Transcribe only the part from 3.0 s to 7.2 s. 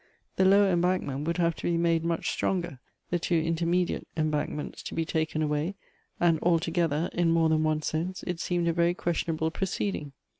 the two intermediate embankments to be taken away, and altogether,